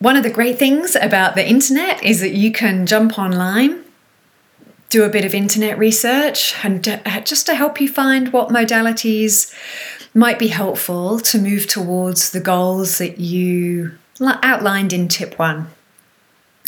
One 0.01 0.17
of 0.17 0.23
the 0.23 0.31
great 0.31 0.59
things 0.59 0.97
about 0.97 1.35
the 1.35 1.49
internet 1.49 2.03
is 2.03 2.21
that 2.21 2.33
you 2.33 2.51
can 2.51 2.87
jump 2.87 3.19
online, 3.19 3.85
do 4.89 5.05
a 5.05 5.09
bit 5.09 5.25
of 5.25 5.35
internet 5.35 5.79
research, 5.79 6.55
and 6.65 6.87
uh, 6.89 7.21
just 7.21 7.47
to 7.47 7.55
help 7.55 7.81
you 7.81 7.89
find 7.89 8.33
what 8.33 8.49
modalities 8.49 9.55
might 10.13 10.39
be 10.39 10.49
helpful 10.49 11.21
to 11.21 11.39
move 11.39 11.67
towards 11.69 12.33
the 12.33 12.41
goals 12.41 12.99
that 12.99 13.21
you 13.21 13.93
outlined 14.43 14.93
in 14.93 15.07
tip 15.07 15.39
one 15.39 15.69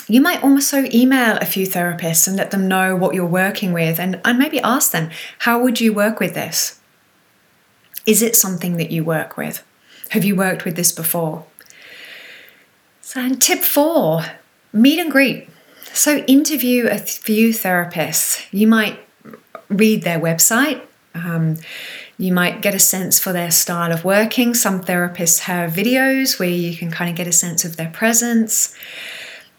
you 0.08 0.20
might 0.20 0.42
also 0.42 0.84
email 0.92 1.36
a 1.38 1.46
few 1.46 1.66
therapists 1.66 2.26
and 2.26 2.36
let 2.36 2.50
them 2.50 2.68
know 2.68 2.96
what 2.96 3.14
you're 3.14 3.26
working 3.26 3.72
with 3.72 3.98
and, 3.98 4.20
and 4.24 4.38
maybe 4.38 4.60
ask 4.60 4.90
them, 4.90 5.10
how 5.40 5.62
would 5.62 5.80
you 5.80 5.92
work 5.92 6.20
with 6.20 6.34
this? 6.34 6.80
Is 8.04 8.22
it 8.22 8.36
something 8.36 8.76
that 8.76 8.90
you 8.90 9.04
work 9.04 9.36
with? 9.36 9.64
Have 10.10 10.24
you 10.24 10.34
worked 10.34 10.64
with 10.64 10.76
this 10.76 10.92
before? 10.92 11.46
So, 13.12 13.34
tip 13.34 13.62
four 13.62 14.22
meet 14.72 14.98
and 14.98 15.10
greet. 15.12 15.46
So, 15.92 16.20
interview 16.20 16.86
a 16.86 16.96
few 16.96 17.50
therapists. 17.50 18.46
You 18.50 18.66
might 18.66 19.00
read 19.68 20.02
their 20.02 20.18
website. 20.18 20.80
Um, 21.14 21.58
you 22.16 22.32
might 22.32 22.62
get 22.62 22.74
a 22.74 22.78
sense 22.78 23.20
for 23.20 23.34
their 23.34 23.50
style 23.50 23.92
of 23.92 24.02
working. 24.02 24.54
Some 24.54 24.80
therapists 24.80 25.40
have 25.40 25.72
videos 25.72 26.38
where 26.38 26.48
you 26.48 26.74
can 26.74 26.90
kind 26.90 27.10
of 27.10 27.16
get 27.16 27.26
a 27.26 27.32
sense 27.32 27.66
of 27.66 27.76
their 27.76 27.90
presence. 27.90 28.74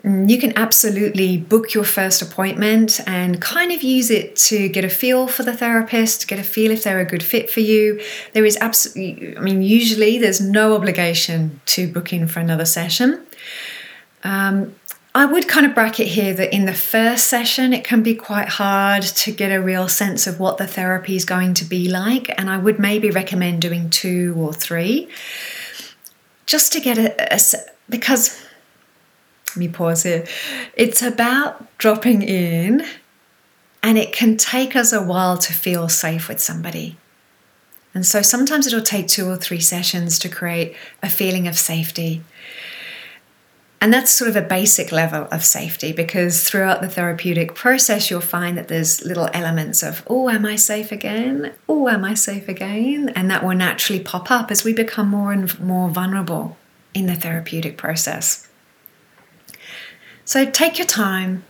Mm, 0.04 0.30
you 0.30 0.38
can 0.38 0.52
absolutely 0.58 1.38
book 1.38 1.74
your 1.74 1.86
first 1.86 2.22
appointment 2.22 3.00
and 3.08 3.42
kind 3.42 3.72
of 3.72 3.82
use 3.82 4.10
it 4.10 4.36
to 4.36 4.68
get 4.68 4.84
a 4.84 4.90
feel 4.90 5.28
for 5.28 5.44
the 5.44 5.56
therapist, 5.56 6.28
get 6.28 6.40
a 6.40 6.44
feel 6.44 6.72
if 6.72 6.84
they're 6.84 7.00
a 7.00 7.06
good 7.06 7.24
fit 7.24 7.50
for 7.50 7.62
you. 7.62 8.02
There 8.34 8.46
is 8.46 8.58
absolutely, 8.60 9.38
I 9.38 9.40
mean, 9.40 9.62
usually 9.62 10.18
there's 10.18 10.42
no 10.42 10.76
obligation 10.76 11.62
to 11.68 11.88
book 11.88 12.12
in 12.12 12.28
for 12.28 12.42
another 12.42 12.66
session. 12.66 13.26
Um, 14.26 14.76
I 15.16 15.26
would 15.26 15.48
kind 15.48 15.66
of 15.66 15.76
bracket 15.76 16.08
here 16.08 16.34
that 16.34 16.54
in 16.54 16.66
the 16.66 16.74
first 16.74 17.28
session, 17.28 17.72
it 17.72 17.84
can 17.84 18.02
be 18.02 18.16
quite 18.16 18.50
hard 18.50 19.04
to 19.04 19.32
get 19.32 19.52
a 19.52 19.62
real 19.62 19.88
sense 19.88 20.26
of 20.26 20.40
what 20.40 20.58
the 20.58 20.66
therapy 20.66 21.16
is 21.16 21.24
going 21.24 21.54
to 21.56 21.66
be 21.66 21.88
like. 21.88 22.34
And 22.38 22.50
I 22.50 22.58
would 22.58 22.80
maybe 22.80 23.12
recommend 23.12 23.62
doing 23.62 23.90
two 23.90 24.34
or 24.38 24.54
three 24.54 25.08
just 26.46 26.74
to 26.74 26.80
get 26.82 26.98
a, 26.98 27.36
a 27.36 27.40
because 27.90 28.43
me 29.60 29.68
pause 29.68 30.04
here. 30.04 30.26
It's 30.76 31.02
about 31.02 31.78
dropping 31.78 32.22
in, 32.22 32.86
and 33.82 33.98
it 33.98 34.14
can 34.14 34.38
take 34.38 34.76
us 34.76 34.94
a 34.94 35.04
while 35.04 35.38
to 35.38 35.54
feel 35.54 35.90
safe 35.90 36.28
with 36.28 36.40
somebody. 36.40 36.98
And 37.94 38.06
so 38.06 38.22
sometimes 38.22 38.66
it'll 38.66 38.82
take 38.82 39.08
two 39.08 39.30
or 39.30 39.38
three 39.38 39.60
sessions 39.60 40.18
to 40.20 40.30
create 40.30 40.76
a 41.02 41.10
feeling 41.10 41.48
of 41.48 41.58
safety. 41.58 42.24
And 43.80 43.94
that's 43.94 44.14
sort 44.14 44.30
of 44.30 44.38
a 44.38 44.42
basic 44.42 44.94
level 44.94 45.28
of 45.30 45.44
safety 45.44 45.92
because 45.92 46.48
throughout 46.48 46.82
the 46.82 46.88
therapeutic 46.88 47.54
process, 47.54 48.10
you'll 48.10 48.22
find 48.22 48.58
that 48.58 48.70
there's 48.70 49.04
little 49.04 49.30
elements 49.34 49.84
of, 49.84 50.04
oh, 50.08 50.30
am 50.30 50.46
I 50.46 50.56
safe 50.56 50.94
again? 50.94 51.54
Oh, 51.68 51.90
am 51.90 52.06
I 52.06 52.14
safe 52.14 52.48
again? 52.48 53.10
And 53.10 53.30
that 53.30 53.44
will 53.44 53.56
naturally 53.56 54.02
pop 54.02 54.32
up 54.32 54.52
as 54.52 54.64
we 54.64 54.72
become 54.72 55.10
more 55.10 55.34
and 55.34 55.60
more 55.60 55.90
vulnerable 55.90 56.56
in 56.94 57.08
the 57.08 57.16
therapeutic 57.16 57.78
process. 57.78 58.43
So 60.26 60.46
take 60.46 60.78
your 60.78 60.88
time, 60.88 61.44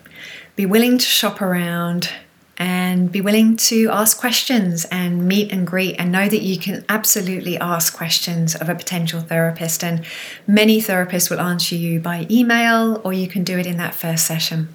be 0.55 0.65
willing 0.65 0.97
to 0.97 1.05
shop 1.05 1.41
around, 1.41 2.09
and 2.57 3.11
be 3.11 3.19
willing 3.19 3.55
to 3.55 3.89
ask 3.89 4.17
questions 4.17 4.85
and 4.85 5.27
meet 5.27 5.51
and 5.51 5.65
greet 5.65 5.95
and 5.97 6.11
know 6.11 6.29
that 6.29 6.41
you 6.41 6.57
can 6.57 6.85
absolutely 6.87 7.57
ask 7.57 7.95
questions 7.95 8.55
of 8.55 8.69
a 8.69 8.75
potential 8.75 9.21
therapist. 9.21 9.83
And 9.83 10.05
many 10.45 10.79
therapists 10.79 11.29
will 11.29 11.39
answer 11.39 11.75
you 11.75 11.99
by 11.99 12.27
email 12.29 13.01
or 13.03 13.11
you 13.11 13.27
can 13.27 13.43
do 13.43 13.57
it 13.57 13.65
in 13.65 13.77
that 13.77 13.95
first 13.95 14.25
session. 14.25 14.73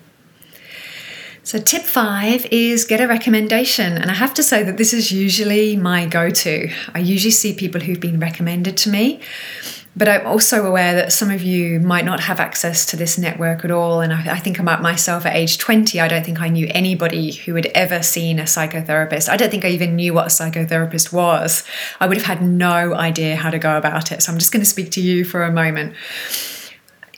So, 1.44 1.58
tip 1.58 1.82
five 1.82 2.44
is 2.50 2.84
get 2.84 3.00
a 3.00 3.08
recommendation. 3.08 3.96
And 3.96 4.10
I 4.10 4.14
have 4.14 4.34
to 4.34 4.42
say 4.42 4.62
that 4.64 4.76
this 4.76 4.92
is 4.92 5.10
usually 5.10 5.76
my 5.76 6.04
go 6.04 6.28
to. 6.28 6.70
I 6.94 6.98
usually 6.98 7.30
see 7.30 7.54
people 7.54 7.80
who've 7.80 7.98
been 7.98 8.20
recommended 8.20 8.76
to 8.78 8.90
me. 8.90 9.20
But 9.98 10.08
I'm 10.08 10.24
also 10.28 10.64
aware 10.64 10.94
that 10.94 11.12
some 11.12 11.28
of 11.28 11.42
you 11.42 11.80
might 11.80 12.04
not 12.04 12.20
have 12.20 12.38
access 12.38 12.86
to 12.86 12.96
this 12.96 13.18
network 13.18 13.64
at 13.64 13.72
all. 13.72 14.00
And 14.00 14.12
I, 14.12 14.34
I, 14.34 14.38
think 14.38 14.60
about 14.60 14.80
myself 14.80 15.26
at 15.26 15.34
age 15.34 15.58
20, 15.58 16.00
I 16.00 16.06
don't 16.06 16.24
think 16.24 16.40
I 16.40 16.48
knew 16.48 16.68
anybody 16.70 17.32
who 17.32 17.56
had 17.56 17.66
ever 17.74 18.00
seen 18.00 18.38
a 18.38 18.44
psychotherapist. 18.44 19.28
I 19.28 19.36
don't 19.36 19.50
think 19.50 19.64
I 19.64 19.70
even 19.70 19.96
knew 19.96 20.14
what 20.14 20.26
a 20.26 20.28
psychotherapist 20.28 21.12
was. 21.12 21.64
I 21.98 22.06
would 22.06 22.16
have 22.16 22.26
had 22.26 22.42
no 22.42 22.94
idea 22.94 23.34
how 23.34 23.50
to 23.50 23.58
go 23.58 23.76
about 23.76 24.12
it. 24.12 24.22
So 24.22 24.30
I'm 24.30 24.38
just 24.38 24.52
going 24.52 24.62
to 24.62 24.70
speak 24.70 24.92
to 24.92 25.00
you 25.00 25.24
for 25.24 25.42
a 25.42 25.50
moment. 25.50 25.94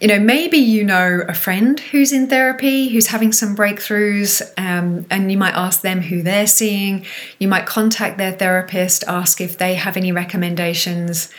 You 0.00 0.08
know, 0.08 0.18
maybe 0.18 0.56
you 0.56 0.82
know 0.82 1.20
a 1.28 1.34
friend 1.34 1.78
who's 1.78 2.10
in 2.10 2.28
therapy, 2.28 2.88
who's 2.88 3.08
having 3.08 3.32
some 3.32 3.54
breakthroughs, 3.54 4.40
um, 4.56 5.04
and 5.10 5.30
you 5.30 5.36
might 5.36 5.52
ask 5.52 5.82
them 5.82 6.00
who 6.00 6.22
they're 6.22 6.46
seeing. 6.46 7.04
You 7.38 7.48
might 7.48 7.66
contact 7.66 8.16
their 8.16 8.32
therapist, 8.32 9.04
ask 9.06 9.42
if 9.42 9.58
they 9.58 9.74
have 9.74 9.98
any 9.98 10.12
recommendations 10.12 11.30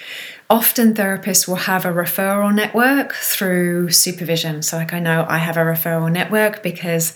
often 0.51 0.93
therapists 0.93 1.48
will 1.48 1.55
have 1.55 1.86
a 1.86 1.88
referral 1.88 2.53
network 2.53 3.13
through 3.13 3.89
supervision. 3.89 4.62
So, 4.62 4.75
like 4.75 4.91
I 4.91 5.00
know 5.00 5.25
I 5.29 5.38
have 5.38 5.55
a 5.55 5.62
referral 5.62 6.12
network 6.12 6.62
because 6.62 7.15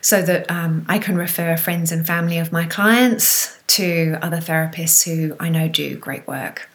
so 0.00 0.22
that 0.22 0.48
um, 0.48 0.86
I 0.88 1.00
can 1.00 1.16
refer 1.16 1.56
friends 1.56 1.90
and 1.90 2.06
family 2.06 2.38
of 2.38 2.52
my 2.52 2.64
clients 2.64 3.58
to 3.78 4.16
other 4.22 4.36
therapists 4.36 5.04
who 5.04 5.36
I 5.40 5.48
know 5.48 5.68
do 5.68 5.96
great 5.96 6.28
work. 6.28 6.68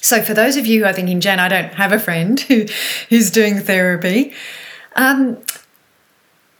So, 0.00 0.20
for 0.20 0.34
those 0.34 0.56
of 0.56 0.66
you 0.66 0.80
who 0.80 0.86
are 0.86 0.92
thinking, 0.92 1.20
Jen, 1.20 1.38
I 1.38 1.46
don't 1.46 1.74
have 1.74 1.92
a 1.92 2.00
friend 2.00 2.38
who, 2.40 2.66
who's 3.08 3.30
doing 3.30 3.60
therapy, 3.60 4.34
um, 4.96 5.38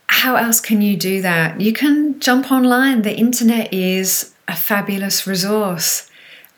how 0.07 0.37
else 0.37 0.61
can 0.61 0.81
you 0.81 0.97
do 0.97 1.21
that? 1.23 1.61
You 1.61 1.73
can 1.73 2.21
jump 2.21 2.53
online. 2.53 3.03
The 3.03 3.17
internet 3.17 3.75
is 3.75 4.33
a 4.47 4.55
fabulous 4.55 5.27
resource. 5.27 6.09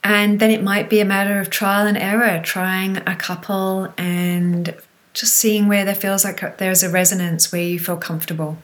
And 0.08 0.38
then 0.38 0.50
it 0.50 0.62
might 0.62 0.88
be 0.88 1.00
a 1.00 1.04
matter 1.04 1.40
of 1.40 1.50
trial 1.50 1.86
and 1.86 1.98
error, 1.98 2.40
trying 2.42 2.98
a 2.98 3.16
couple 3.16 3.92
and 3.98 4.74
just 5.14 5.34
seeing 5.34 5.66
where 5.66 5.84
there 5.84 5.94
feels 5.94 6.24
like 6.24 6.58
there's 6.58 6.82
a 6.82 6.90
resonance 6.90 7.50
where 7.50 7.62
you 7.62 7.78
feel 7.78 7.96
comfortable. 7.96 8.58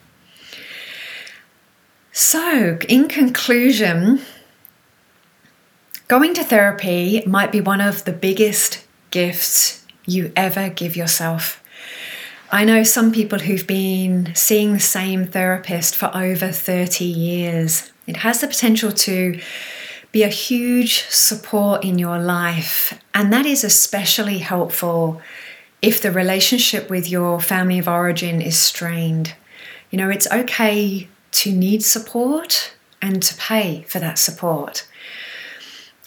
So, 2.13 2.79
in 2.89 3.09
conclusion, 3.09 4.21
Going 6.13 6.35
to 6.35 6.45
therapy 6.45 7.23
might 7.27 7.51
be 7.51 7.63
one 7.63 7.81
of 7.81 8.05
the 8.05 8.13
biggest 8.13 8.87
gifts 9.11 9.87
you 10.05 10.31
ever 10.37 10.69
give 10.69 10.95
yourself. 10.95 11.65
I 12.51 12.67
know 12.67 12.83
some 12.83 13.13
people 13.13 13.39
who've 13.39 13.67
been 13.67 14.35
seeing 14.35 14.75
the 14.75 14.79
same 14.79 15.27
therapist 15.27 15.97
for 15.97 16.15
over 16.15 16.53
30 16.53 17.07
years. 17.07 17.91
It 18.07 18.19
has 18.19 18.43
the 18.43 18.47
potential 18.47 18.93
to 18.93 19.41
be 20.13 20.23
a 20.23 20.29
huge 20.29 21.05
support 21.09 21.83
in 21.83 21.99
your 21.99 22.19
life, 22.19 23.01
and 23.15 23.33
that 23.33 23.47
is 23.47 23.65
especially 23.65 24.39
helpful 24.39 25.21
if 25.81 26.01
the 26.01 26.13
relationship 26.13 26.89
with 26.91 27.11
your 27.11 27.41
family 27.41 27.79
of 27.79 27.89
origin 27.89 28.41
is 28.41 28.57
strained. 28.57 29.35
You 29.91 29.99
know, 29.99 30.11
it's 30.11 30.31
okay 30.31 31.09
to 31.33 31.53
need 31.53 31.83
support 31.83 32.75
and 33.01 33.23
to 33.23 33.35
pay 33.37 33.83
for 33.89 33.99
that 33.99 34.19
support. 34.19 34.87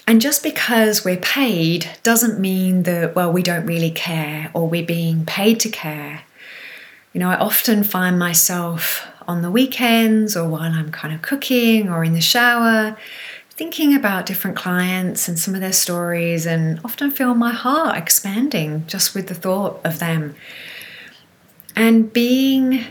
And 0.07 0.21
just 0.21 0.43
because 0.43 1.03
we're 1.03 1.17
paid 1.17 1.89
doesn't 2.03 2.39
mean 2.39 2.83
that, 2.83 3.15
well, 3.15 3.31
we 3.33 3.41
don't 3.41 3.65
really 3.65 3.89
care 3.89 4.51
or 4.53 4.69
we're 4.69 4.85
being 4.85 5.25
paid 5.25 5.59
to 5.61 5.69
care. 5.69 6.21
You 7.11 7.19
know, 7.19 7.29
I 7.31 7.37
often 7.37 7.83
find 7.83 8.19
myself 8.19 9.07
on 9.27 9.41
the 9.41 9.49
weekends 9.49 10.37
or 10.37 10.47
while 10.47 10.71
I'm 10.71 10.91
kind 10.91 11.13
of 11.13 11.23
cooking 11.23 11.89
or 11.89 12.03
in 12.03 12.13
the 12.13 12.21
shower 12.21 12.95
thinking 13.55 13.95
about 13.95 14.25
different 14.25 14.57
clients 14.57 15.29
and 15.29 15.39
some 15.39 15.55
of 15.55 15.61
their 15.61 15.71
stories 15.71 16.45
and 16.45 16.79
often 16.83 17.09
feel 17.09 17.33
my 17.33 17.53
heart 17.53 17.97
expanding 17.97 18.85
just 18.85 19.15
with 19.15 19.27
the 19.27 19.35
thought 19.35 19.79
of 19.85 19.99
them. 19.99 20.35
And 21.75 22.11
being 22.11 22.83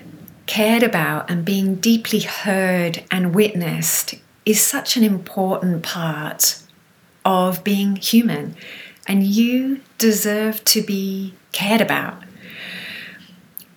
cared 0.46 0.82
about 0.82 1.30
and 1.30 1.44
being 1.44 1.76
deeply 1.76 2.20
heard 2.20 3.04
and 3.10 3.34
witnessed 3.34 4.14
is 4.46 4.62
such 4.62 4.96
an 4.96 5.04
important 5.04 5.82
part 5.82 6.58
of 7.24 7.62
being 7.62 7.96
human. 7.96 8.56
And 9.06 9.22
you 9.22 9.80
deserve 9.98 10.64
to 10.64 10.82
be 10.82 11.34
cared 11.52 11.82
about. 11.82 12.22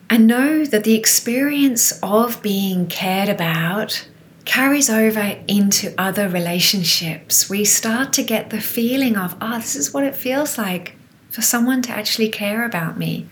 And 0.09 0.25
know 0.25 0.63
that 0.63 0.85
the 0.85 0.95
experience 0.95 1.99
of 2.01 2.41
being 2.41 2.87
cared 2.87 3.27
about 3.27 4.07
carries 4.47 4.89
over 4.89 5.37
into 5.47 5.93
other 5.97 6.27
relationships. 6.29 7.49
We 7.49 7.65
start 7.65 8.13
to 8.13 8.23
get 8.23 8.49
the 8.49 8.61
feeling 8.61 9.17
of, 9.17 9.35
oh, 9.41 9.57
this 9.59 9.75
is 9.75 9.93
what 9.93 10.03
it 10.03 10.15
feels 10.15 10.57
like 10.57 10.95
for 11.29 11.41
someone 11.41 11.81
to 11.83 11.91
actually 11.91 12.29
care 12.29 12.65
about 12.65 12.97
me, 12.97 13.27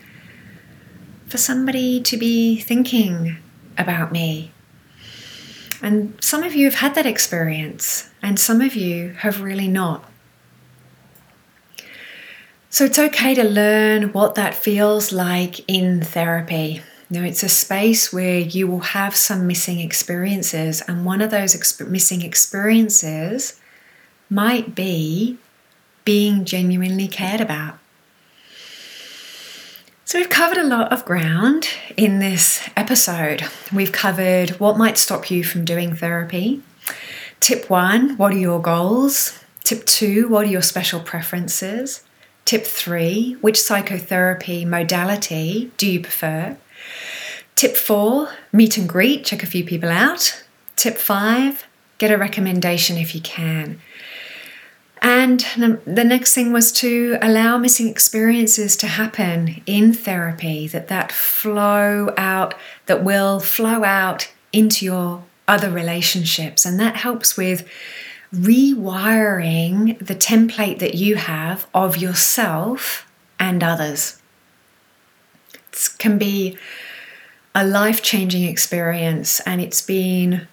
for 1.27 1.37
somebody 1.37 2.01
to 2.01 2.17
be 2.17 2.59
thinking 2.59 3.37
about 3.77 4.11
me. 4.11 4.51
And 5.81 6.17
some 6.21 6.43
of 6.43 6.53
you 6.53 6.65
have 6.65 6.75
had 6.75 6.95
that 6.95 7.05
experience, 7.05 8.09
and 8.21 8.39
some 8.39 8.61
of 8.61 8.75
you 8.75 9.13
have 9.19 9.41
really 9.41 9.67
not. 9.67 10.09
So 12.69 12.83
it's 12.83 12.99
okay 12.99 13.33
to 13.35 13.43
learn 13.43 14.11
what 14.11 14.35
that 14.35 14.53
feels 14.53 15.13
like 15.13 15.67
in 15.69 16.01
therapy. 16.01 16.81
Know, 17.15 17.23
it's 17.23 17.43
a 17.43 17.49
space 17.49 18.11
where 18.11 18.39
you 18.39 18.67
will 18.67 18.81
have 18.81 19.15
some 19.15 19.47
missing 19.47 19.79
experiences, 19.79 20.81
and 20.81 21.05
one 21.05 21.21
of 21.21 21.31
those 21.31 21.55
exp- 21.55 21.87
missing 21.87 22.21
experiences 22.21 23.57
might 24.29 24.75
be 24.75 25.37
being 26.03 26.43
genuinely 26.43 27.07
cared 27.07 27.39
about. 27.39 27.77
So, 30.03 30.19
we've 30.19 30.29
covered 30.29 30.57
a 30.57 30.67
lot 30.67 30.91
of 30.91 31.05
ground 31.05 31.69
in 31.95 32.19
this 32.19 32.67
episode. 32.75 33.43
We've 33.73 33.93
covered 33.93 34.49
what 34.59 34.77
might 34.77 34.97
stop 34.97 35.31
you 35.31 35.41
from 35.45 35.63
doing 35.63 35.95
therapy. 35.95 36.61
Tip 37.39 37.69
one 37.69 38.17
what 38.17 38.33
are 38.33 38.37
your 38.37 38.61
goals? 38.61 39.39
Tip 39.63 39.85
two 39.85 40.27
what 40.27 40.45
are 40.45 40.49
your 40.49 40.61
special 40.61 40.99
preferences? 40.99 42.03
Tip 42.43 42.65
three 42.65 43.37
which 43.39 43.61
psychotherapy 43.61 44.65
modality 44.65 45.71
do 45.77 45.89
you 45.89 46.01
prefer? 46.01 46.57
Tip 47.55 47.77
four, 47.77 48.29
meet 48.51 48.77
and 48.77 48.87
greet, 48.87 49.23
check 49.23 49.43
a 49.43 49.47
few 49.47 49.63
people 49.63 49.89
out. 49.89 50.43
Tip 50.75 50.97
five, 50.97 51.65
get 51.97 52.11
a 52.11 52.17
recommendation 52.17 52.97
if 52.97 53.15
you 53.15 53.21
can. 53.21 53.79
And 55.01 55.39
the 55.85 56.03
next 56.03 56.33
thing 56.33 56.51
was 56.51 56.71
to 56.73 57.17
allow 57.21 57.57
missing 57.57 57.87
experiences 57.87 58.75
to 58.77 58.87
happen 58.87 59.61
in 59.65 59.93
therapy, 59.93 60.67
that 60.67 60.87
that 60.87 61.11
flow 61.11 62.11
out, 62.17 62.55
that 62.87 63.03
will 63.03 63.39
flow 63.39 63.83
out 63.83 64.31
into 64.51 64.83
your 64.83 65.23
other 65.47 65.69
relationships. 65.69 66.65
And 66.65 66.79
that 66.79 66.95
helps 66.95 67.37
with 67.37 67.67
rewiring 68.33 69.99
the 69.99 70.15
template 70.15 70.79
that 70.79 70.95
you 70.95 71.17
have 71.17 71.67
of 71.73 71.97
yourself 71.97 73.07
and 73.39 73.63
others. 73.63 74.19
It 75.75 75.89
can 75.97 76.17
be 76.17 76.57
a 77.53 77.65
life 77.65 78.01
changing 78.01 78.43
experience, 78.43 79.39
and 79.41 79.61
it's 79.61 79.81
been 79.81 80.47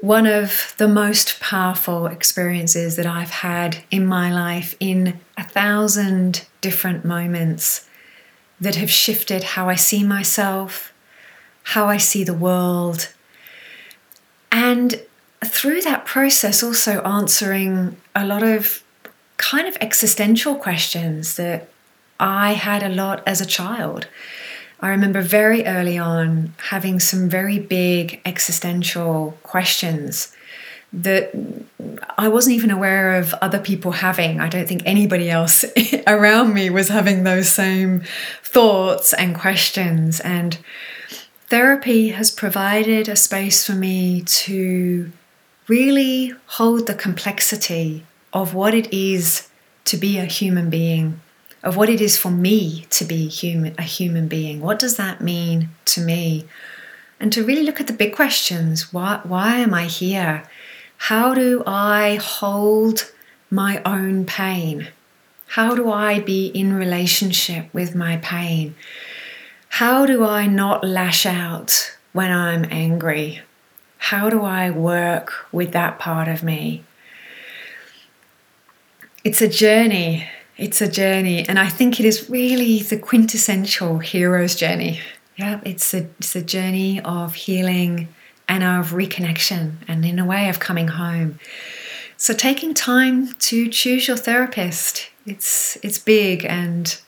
one 0.00 0.26
of 0.26 0.74
the 0.78 0.88
most 0.88 1.40
powerful 1.40 2.06
experiences 2.06 2.96
that 2.96 3.06
I've 3.06 3.30
had 3.30 3.78
in 3.90 4.06
my 4.06 4.32
life 4.32 4.74
in 4.78 5.20
a 5.36 5.42
thousand 5.42 6.46
different 6.60 7.04
moments 7.04 7.88
that 8.60 8.76
have 8.76 8.90
shifted 8.90 9.42
how 9.42 9.68
I 9.68 9.74
see 9.74 10.04
myself, 10.04 10.92
how 11.62 11.86
I 11.86 11.96
see 11.96 12.24
the 12.24 12.34
world, 12.34 13.12
and 14.50 15.00
through 15.44 15.82
that 15.82 16.04
process, 16.04 16.62
also 16.62 17.00
answering 17.02 17.96
a 18.14 18.26
lot 18.26 18.42
of 18.42 18.82
kind 19.36 19.68
of 19.68 19.76
existential 19.80 20.56
questions 20.56 21.36
that 21.36 21.68
I 22.20 22.52
had 22.52 22.82
a 22.82 22.88
lot 22.88 23.22
as 23.26 23.40
a 23.40 23.46
child. 23.46 24.08
I 24.80 24.90
remember 24.90 25.22
very 25.22 25.64
early 25.64 25.98
on 25.98 26.54
having 26.68 27.00
some 27.00 27.28
very 27.28 27.58
big 27.58 28.20
existential 28.24 29.36
questions 29.42 30.34
that 30.92 31.32
I 32.16 32.28
wasn't 32.28 32.56
even 32.56 32.70
aware 32.70 33.16
of 33.16 33.34
other 33.34 33.58
people 33.58 33.92
having. 33.92 34.40
I 34.40 34.48
don't 34.48 34.66
think 34.66 34.82
anybody 34.84 35.30
else 35.30 35.64
around 36.06 36.54
me 36.54 36.70
was 36.70 36.88
having 36.88 37.24
those 37.24 37.48
same 37.48 38.04
thoughts 38.42 39.12
and 39.12 39.34
questions. 39.34 40.20
And 40.20 40.58
therapy 41.48 42.08
has 42.10 42.30
provided 42.30 43.08
a 43.08 43.16
space 43.16 43.66
for 43.66 43.72
me 43.72 44.22
to 44.22 45.12
really 45.66 46.32
hold 46.46 46.86
the 46.86 46.94
complexity 46.94 48.04
of 48.32 48.54
what 48.54 48.74
it 48.74 48.92
is 48.92 49.48
to 49.84 49.96
be 49.96 50.18
a 50.18 50.24
human 50.24 50.70
being 50.70 51.20
of 51.62 51.76
what 51.76 51.88
it 51.88 52.00
is 52.00 52.16
for 52.16 52.30
me 52.30 52.86
to 52.90 53.04
be 53.04 53.28
human, 53.28 53.74
a 53.78 53.82
human 53.82 54.28
being. 54.28 54.60
What 54.60 54.78
does 54.78 54.96
that 54.96 55.20
mean 55.20 55.70
to 55.86 56.00
me? 56.00 56.46
And 57.20 57.32
to 57.32 57.44
really 57.44 57.64
look 57.64 57.80
at 57.80 57.88
the 57.88 57.92
big 57.92 58.14
questions 58.14 58.92
why, 58.92 59.20
why 59.24 59.56
am 59.56 59.74
I 59.74 59.86
here? 59.86 60.44
How 60.98 61.34
do 61.34 61.62
I 61.66 62.16
hold 62.16 63.12
my 63.50 63.82
own 63.84 64.24
pain? 64.24 64.88
How 65.48 65.74
do 65.74 65.90
I 65.90 66.20
be 66.20 66.46
in 66.46 66.74
relationship 66.74 67.72
with 67.72 67.94
my 67.94 68.18
pain? 68.18 68.74
How 69.70 70.06
do 70.06 70.24
I 70.24 70.46
not 70.46 70.84
lash 70.84 71.24
out 71.24 71.96
when 72.12 72.30
I'm 72.30 72.66
angry? 72.70 73.42
How 73.98 74.30
do 74.30 74.42
I 74.42 74.70
work 74.70 75.46
with 75.52 75.72
that 75.72 75.98
part 75.98 76.28
of 76.28 76.42
me? 76.42 76.84
It's 79.24 79.42
a 79.42 79.48
journey 79.48 80.28
it's 80.58 80.82
a 80.82 80.88
journey, 80.88 81.48
and 81.48 81.58
I 81.58 81.68
think 81.68 82.00
it 82.00 82.06
is 82.06 82.28
really 82.28 82.82
the 82.82 82.98
quintessential 82.98 83.98
hero's 83.98 84.56
journey. 84.56 85.00
Yeah, 85.36 85.60
it's 85.64 85.94
a, 85.94 86.08
it's 86.18 86.34
a 86.34 86.42
journey 86.42 87.00
of 87.00 87.34
healing 87.34 88.08
and 88.48 88.64
of 88.64 88.90
reconnection, 88.90 89.74
and 89.86 90.04
in 90.04 90.18
a 90.18 90.26
way 90.26 90.48
of 90.48 90.58
coming 90.58 90.88
home. 90.88 91.38
So 92.16 92.34
taking 92.34 92.74
time 92.74 93.34
to 93.34 93.68
choose 93.68 94.08
your 94.08 94.16
therapist, 94.16 95.08
it's 95.24 95.78
it's 95.84 95.98
big, 95.98 96.44
and 96.44 97.00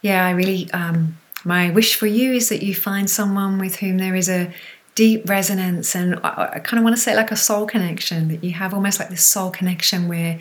yeah, 0.00 0.24
I 0.24 0.30
really 0.30 0.70
um, 0.72 1.18
my 1.44 1.70
wish 1.70 1.96
for 1.96 2.06
you 2.06 2.32
is 2.32 2.48
that 2.48 2.62
you 2.62 2.74
find 2.74 3.10
someone 3.10 3.58
with 3.58 3.76
whom 3.76 3.98
there 3.98 4.14
is 4.14 4.30
a 4.30 4.50
deep 4.94 5.28
resonance, 5.28 5.94
and 5.94 6.18
I, 6.24 6.52
I 6.54 6.58
kind 6.60 6.78
of 6.78 6.84
want 6.84 6.96
to 6.96 7.02
say 7.02 7.14
like 7.14 7.32
a 7.32 7.36
soul 7.36 7.66
connection 7.66 8.28
that 8.28 8.42
you 8.42 8.52
have 8.52 8.72
almost 8.72 8.98
like 8.98 9.10
this 9.10 9.26
soul 9.26 9.50
connection 9.50 10.08
where 10.08 10.38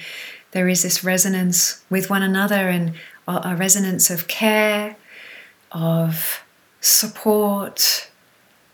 there 0.54 0.68
is 0.68 0.84
this 0.84 1.04
resonance 1.04 1.84
with 1.90 2.10
one 2.10 2.24
another 2.24 2.70
and 2.70 2.94
a 3.28 3.56
resonance 3.56 4.10
of 4.10 4.28
care, 4.28 4.96
of 5.72 6.44
support, 6.80 8.10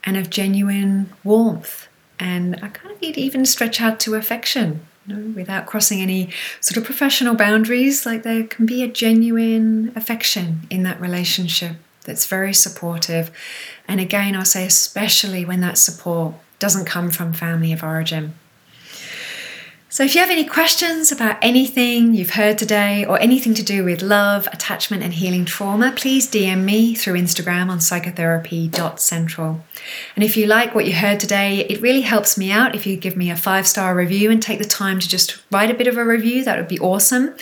and 0.04 0.18
of 0.18 0.30
genuine 0.30 1.12
warmth. 1.24 1.88
And 2.20 2.58
I 2.62 2.68
kind 2.68 2.94
of 2.94 3.02
even 3.02 3.46
stretch 3.46 3.80
out 3.80 4.00
to 4.02 4.16
affection, 4.16 4.86
you 5.06 5.16
know, 5.16 5.34
without 5.36 5.68
crossing 5.68 6.02
any 6.02 6.32
sort 6.60 6.78
of 6.78 6.84
professional 6.84 7.36
boundaries. 7.36 8.06
Like 8.06 8.24
there 8.24 8.44
can 8.44 8.66
be 8.66 8.84
a 8.84 8.88
genuine 8.88 9.94
affection 9.96 10.68
in 10.70 10.84
that 10.84 11.00
relationship 11.00 11.78
that's 12.04 12.26
very 12.26 12.54
supportive. 12.54 13.32
And 13.88 14.02
again, 14.02 14.36
I'll 14.36 14.44
say, 14.44 14.66
especially 14.66 15.46
when 15.46 15.62
that 15.62 15.78
support 15.78 16.34
doesn't 16.60 16.86
come 16.86 17.10
from 17.10 17.32
family 17.32 17.72
of 17.72 17.84
origin. 17.84 18.34
So, 19.92 20.04
if 20.04 20.14
you 20.14 20.22
have 20.22 20.30
any 20.30 20.46
questions 20.46 21.12
about 21.12 21.40
anything 21.42 22.14
you've 22.14 22.36
heard 22.36 22.60
today 22.60 23.06
or 23.06 23.20
anything 23.20 23.56
to 23.56 23.64
do 23.64 23.84
with 23.84 24.04
love, 24.04 24.48
attachment, 24.54 25.02
and 25.02 25.12
healing 25.12 25.46
trauma, 25.46 25.92
please 25.96 26.30
DM 26.30 26.64
me 26.64 26.94
through 26.94 27.16
Instagram 27.16 27.70
on 27.70 27.80
psychotherapy.central. 27.80 29.62
And 30.16 30.24
if 30.24 30.38
you 30.38 30.46
like 30.46 30.76
what 30.76 30.86
you 30.86 30.94
heard 30.94 31.20
today, 31.20 31.62
it 31.62 31.82
really 31.82 32.02
helps 32.02 32.38
me 32.38 32.52
out 32.52 32.76
if 32.76 32.86
you 32.86 32.98
give 32.98 33.18
me 33.18 33.32
a 33.32 33.36
five 33.36 33.68
star 33.68 33.96
review 33.96 34.30
and 34.30 34.44
take 34.44 34.60
the 34.60 34.66
time 34.66 35.00
to 35.00 35.10
just 35.10 35.42
write 35.52 35.72
a 35.72 35.74
bit 35.74 35.88
of 35.88 35.98
a 35.98 36.06
review. 36.06 36.44
That 36.44 36.60
would 36.60 36.68
be 36.68 36.80
awesome. 36.80 37.36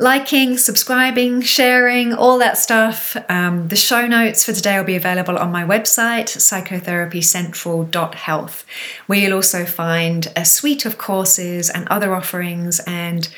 Liking, 0.00 0.58
subscribing, 0.58 1.42
sharing, 1.42 2.14
all 2.14 2.38
that 2.38 2.56
stuff. 2.56 3.16
Um, 3.28 3.66
the 3.66 3.74
show 3.74 4.06
notes 4.06 4.44
for 4.44 4.52
today 4.52 4.78
will 4.78 4.84
be 4.84 4.94
available 4.94 5.36
on 5.36 5.50
my 5.50 5.64
website, 5.64 6.36
psychotherapycentral.health, 6.36 8.64
where 9.08 9.18
you'll 9.18 9.34
also 9.34 9.64
find 9.64 10.32
a 10.36 10.44
suite 10.44 10.86
of 10.86 10.98
courses 10.98 11.68
and 11.68 11.88
other 11.88 12.14
offerings, 12.14 12.78
and 12.86 13.28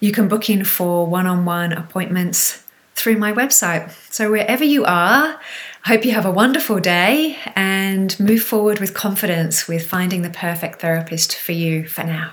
you 0.00 0.10
can 0.10 0.28
book 0.28 0.48
in 0.48 0.64
for 0.64 1.06
one 1.06 1.26
on 1.26 1.44
one 1.44 1.74
appointments 1.74 2.64
through 2.94 3.18
my 3.18 3.30
website. 3.30 3.92
So, 4.10 4.30
wherever 4.30 4.64
you 4.64 4.86
are, 4.86 5.38
I 5.84 5.88
hope 5.88 6.06
you 6.06 6.12
have 6.12 6.24
a 6.24 6.30
wonderful 6.30 6.80
day 6.80 7.36
and 7.54 8.18
move 8.18 8.42
forward 8.42 8.80
with 8.80 8.94
confidence 8.94 9.68
with 9.68 9.86
finding 9.86 10.22
the 10.22 10.30
perfect 10.30 10.80
therapist 10.80 11.36
for 11.36 11.52
you 11.52 11.86
for 11.86 12.02
now. 12.02 12.32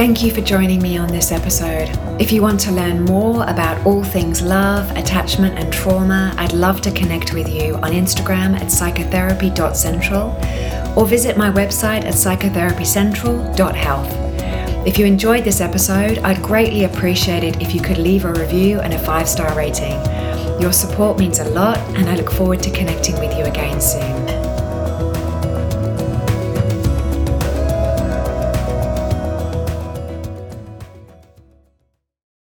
Thank 0.00 0.22
you 0.22 0.30
for 0.30 0.40
joining 0.40 0.80
me 0.80 0.96
on 0.96 1.08
this 1.08 1.30
episode. 1.30 1.90
If 2.18 2.32
you 2.32 2.40
want 2.40 2.58
to 2.60 2.72
learn 2.72 3.04
more 3.04 3.42
about 3.42 3.84
all 3.84 4.02
things 4.02 4.40
love, 4.40 4.90
attachment, 4.96 5.58
and 5.58 5.70
trauma, 5.70 6.34
I'd 6.38 6.54
love 6.54 6.80
to 6.80 6.90
connect 6.90 7.34
with 7.34 7.50
you 7.50 7.74
on 7.74 7.92
Instagram 7.92 8.58
at 8.58 8.68
psychotherapy.central 8.68 10.98
or 10.98 11.06
visit 11.06 11.36
my 11.36 11.50
website 11.50 12.06
at 12.06 12.14
psychotherapycentral.health. 12.14 14.86
If 14.86 14.98
you 14.98 15.04
enjoyed 15.04 15.44
this 15.44 15.60
episode, 15.60 16.16
I'd 16.20 16.42
greatly 16.42 16.84
appreciate 16.84 17.44
it 17.44 17.60
if 17.60 17.74
you 17.74 17.82
could 17.82 17.98
leave 17.98 18.24
a 18.24 18.32
review 18.32 18.80
and 18.80 18.94
a 18.94 18.98
five 18.98 19.28
star 19.28 19.54
rating. 19.54 20.00
Your 20.62 20.72
support 20.72 21.18
means 21.18 21.40
a 21.40 21.50
lot, 21.50 21.76
and 21.94 22.08
I 22.08 22.16
look 22.16 22.30
forward 22.30 22.62
to 22.62 22.70
connecting 22.70 23.18
with 23.18 23.36
you 23.36 23.44
again 23.44 23.78
soon. 23.82 24.39